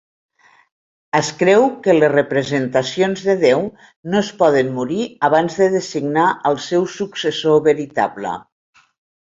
[1.17, 3.61] Es creu que les representacions de Déu
[4.15, 8.39] no es poden morir abans de designar el seu successor veritable.